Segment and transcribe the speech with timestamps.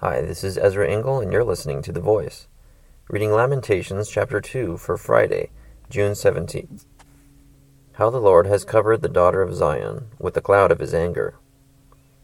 [0.00, 2.48] Hi, this is Ezra Engel, and you're listening to The Voice,
[3.08, 5.48] reading Lamentations chapter 2 for Friday,
[5.88, 6.84] June 17th.
[7.94, 11.36] How the Lord has covered the daughter of Zion with the cloud of his anger.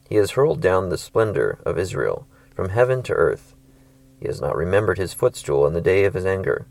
[0.07, 3.55] He has hurled down the splendor of Israel from heaven to earth.
[4.21, 6.67] He has not remembered his footstool in the day of his anger.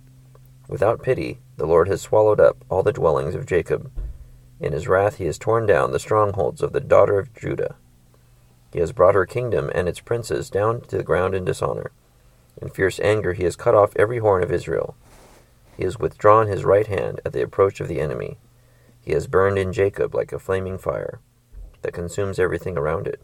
[0.69, 3.91] Without pity, the Lord has swallowed up all the dwellings of Jacob.
[4.59, 7.77] In his wrath, he has torn down the strongholds of the daughter of Judah.
[8.71, 11.91] He has brought her kingdom and its princes down to the ground in dishonor.
[12.61, 14.95] In fierce anger, he has cut off every horn of Israel.
[15.75, 18.37] He has withdrawn his right hand at the approach of the enemy.
[19.01, 21.19] He has burned in Jacob like a flaming fire
[21.81, 23.19] that consumes everything around it.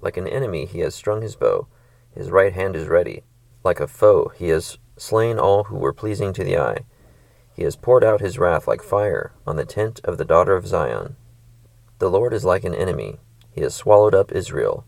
[0.00, 1.66] Like an enemy, he has strung his bow.
[2.14, 3.22] His right hand is ready.
[3.62, 6.84] Like a foe, he has slain all who were pleasing to the eye.
[7.54, 10.66] He has poured out his wrath like fire on the tent of the daughter of
[10.66, 11.16] Zion.
[11.98, 13.18] The Lord is like an enemy.
[13.50, 14.84] He has swallowed up Israel.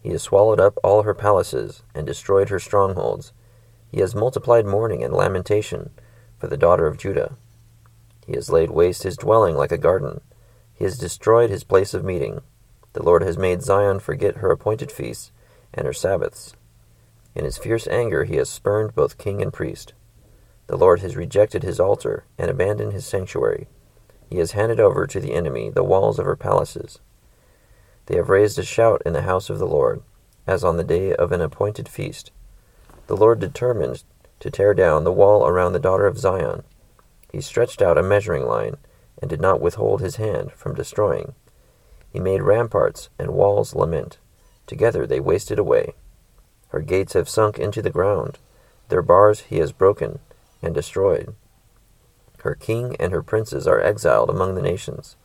[0.00, 3.32] He has swallowed up all her palaces and destroyed her strongholds.
[3.90, 5.90] He has multiplied mourning and lamentation
[6.38, 7.36] for the daughter of Judah.
[8.26, 10.20] He has laid waste his dwelling like a garden.
[10.74, 12.42] He has destroyed his place of meeting.
[12.92, 15.32] The Lord has made Zion forget her appointed feasts
[15.74, 16.54] and her Sabbaths.
[17.34, 19.92] In his fierce anger he has spurned both king and priest.
[20.66, 23.68] The Lord has rejected his altar and abandoned his sanctuary.
[24.28, 27.00] He has handed over to the enemy the walls of her palaces.
[28.08, 30.00] They have raised a shout in the house of the Lord,
[30.46, 32.30] as on the day of an appointed feast.
[33.06, 34.02] The Lord determined
[34.40, 36.62] to tear down the wall around the daughter of Zion.
[37.30, 38.78] He stretched out a measuring line,
[39.20, 41.34] and did not withhold his hand from destroying.
[42.10, 44.16] He made ramparts and walls lament.
[44.66, 45.92] Together they wasted away.
[46.68, 48.38] Her gates have sunk into the ground.
[48.88, 50.20] Their bars he has broken
[50.62, 51.34] and destroyed.
[52.38, 55.16] Her king and her princes are exiled among the nations.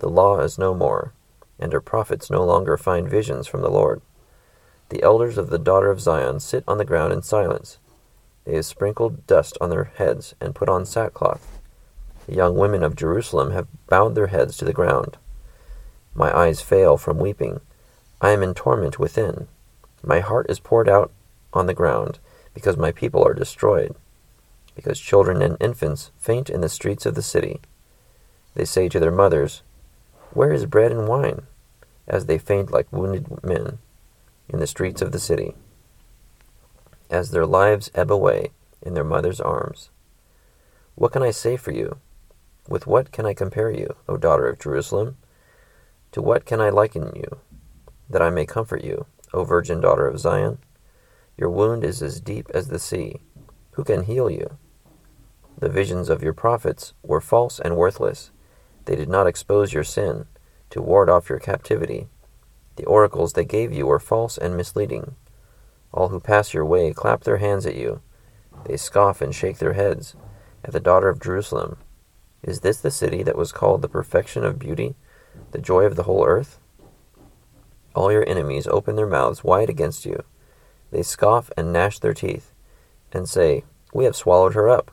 [0.00, 1.12] The law is no more,
[1.58, 4.00] and her prophets no longer find visions from the Lord.
[4.88, 7.78] The elders of the daughter of Zion sit on the ground in silence.
[8.44, 11.58] They have sprinkled dust on their heads and put on sackcloth.
[12.26, 15.16] The young women of Jerusalem have bowed their heads to the ground.
[16.14, 17.60] My eyes fail from weeping.
[18.20, 19.48] I am in torment within.
[20.02, 21.10] My heart is poured out
[21.52, 22.18] on the ground,
[22.52, 23.94] because my people are destroyed,
[24.74, 27.60] because children and infants faint in the streets of the city.
[28.54, 29.62] They say to their mothers,
[30.34, 31.46] Where is bread and wine?
[32.06, 33.78] as they faint like wounded men
[34.48, 35.54] in the streets of the city,
[37.10, 38.50] as their lives ebb away
[38.82, 39.90] in their mother's arms.
[40.94, 41.98] What can I say for you?
[42.68, 45.16] With what can I compare you, O daughter of Jerusalem?
[46.12, 47.38] To what can I liken you,
[48.08, 49.06] that I may comfort you?
[49.32, 50.58] O virgin daughter of Zion.
[51.36, 53.20] Your wound is as deep as the sea.
[53.72, 54.56] Who can heal you?
[55.58, 58.30] The visions of your prophets were false and worthless.
[58.84, 60.26] They did not expose your sin
[60.70, 62.08] to ward off your captivity.
[62.76, 65.14] The oracles they gave you were false and misleading.
[65.92, 68.00] All who pass your way clap their hands at you.
[68.64, 70.16] They scoff and shake their heads
[70.64, 71.76] at the daughter of Jerusalem.
[72.42, 74.96] Is this the city that was called the perfection of beauty,
[75.52, 76.58] the joy of the whole earth?
[77.94, 80.24] All your enemies open their mouths wide against you.
[80.90, 82.52] They scoff and gnash their teeth,
[83.12, 84.90] and say, We have swallowed her up.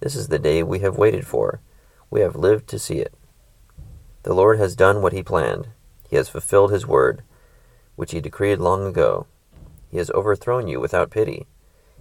[0.00, 1.60] This is the day we have waited for.
[2.10, 3.14] We have lived to see it.
[4.22, 5.68] The Lord has done what he planned.
[6.08, 7.22] He has fulfilled his word,
[7.96, 9.26] which he decreed long ago.
[9.90, 11.46] He has overthrown you without pity.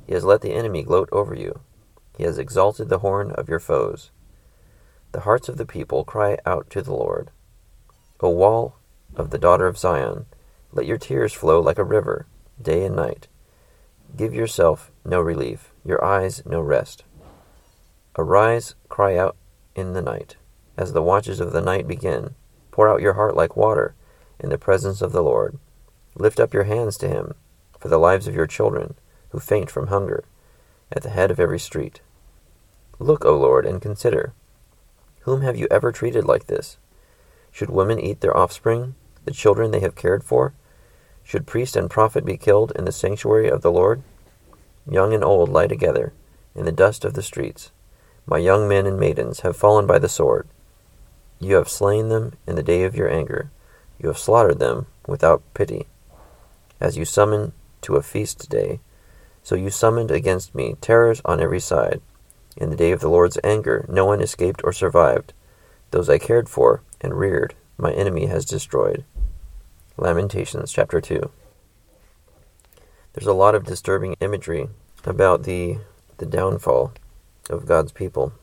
[0.06, 1.62] He has let the enemy gloat over you.
[2.18, 4.12] He has exalted the horn of your foes.
[5.12, 7.32] The hearts of the people cry out to the Lord.
[8.20, 8.76] O wall
[9.16, 10.26] of the daughter of Zion,
[10.72, 12.28] let your tears flow like a river,
[12.62, 13.28] day and night.
[14.16, 17.04] Give yourself no relief, your eyes no rest.
[18.18, 19.36] Arise, cry out
[19.76, 20.36] in the night.
[20.78, 22.36] As the watches of the night begin,
[22.72, 23.94] pour out your heart like water
[24.40, 25.60] in the presence of the Lord.
[26.16, 27.36] Lift up your hands to him
[27.80, 28.96] for the lives of your children
[29.30, 30.24] who faint from hunger
[30.92, 32.02] at the head of every street.
[33.00, 34.34] Look, O Lord, and consider.
[35.22, 36.78] Whom have you ever treated like this?
[37.52, 38.96] Should women eat their offspring,
[39.26, 40.54] the children they have cared for?
[41.24, 44.04] Should priest and prophet be killed in the sanctuary of the Lord?
[44.90, 46.14] Young and old lie together
[46.56, 47.72] in the dust of the streets.
[48.26, 50.48] My young men and maidens have fallen by the sword.
[51.42, 53.50] You have slain them in the day of your anger.
[54.00, 55.88] You have slaughtered them without pity.
[56.80, 58.80] As you summon to a feast day,
[59.42, 62.00] so you summoned against me terrors on every side.
[62.56, 65.34] In the day of the Lord's anger, no one escaped or survived.
[65.90, 69.04] Those I cared for and reared, my enemy has destroyed.
[69.98, 71.32] Lamentations chapter 2.
[73.14, 74.70] There's a lot of disturbing imagery
[75.06, 75.80] about the,
[76.20, 76.94] the downfall
[77.50, 78.34] of God's people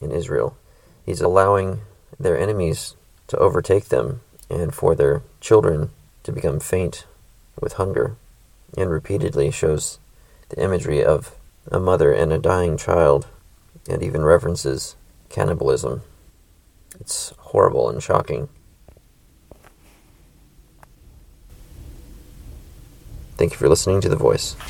[0.00, 0.56] in Israel.
[1.04, 1.80] He's allowing
[2.20, 2.94] their enemies
[3.26, 5.90] to overtake them and for their children
[6.22, 7.06] to become faint
[7.60, 8.16] with hunger
[8.76, 9.98] and repeatedly shows
[10.50, 11.34] the imagery of
[11.70, 13.26] a mother and a dying child,
[13.88, 14.96] and even references
[15.28, 16.02] cannibalism.
[16.98, 18.48] It's horrible and shocking.
[23.36, 24.56] Thank you for listening to The Voice.